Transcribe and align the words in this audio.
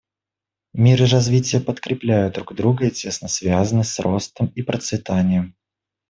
Мир 0.73 1.03
и 1.03 1.05
развитие 1.05 1.61
подкрепляют 1.61 2.33
друг 2.33 2.55
друга 2.55 2.87
и 2.87 2.89
тесно 2.89 3.27
связаны 3.27 3.83
с 3.83 3.99
ростом 3.99 4.47
и 4.47 4.63
процветанием. 4.63 5.53